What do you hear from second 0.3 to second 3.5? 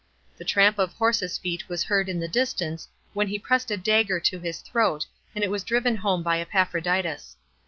The tramp of horses' feet was heard in the distance, when he